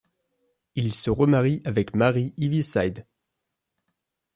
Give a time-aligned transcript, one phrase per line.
[0.73, 3.05] Il se remarie avec Mary Heaviside.